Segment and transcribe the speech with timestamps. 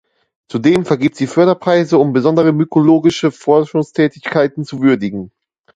[0.47, 5.31] Zudem vergibt sie Förderpreise, um besondere mykologische Forschungstätigkeiten zu würdigen.